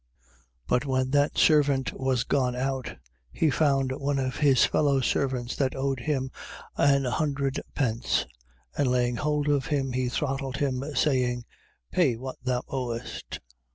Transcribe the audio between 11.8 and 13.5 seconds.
Pay what thou owest.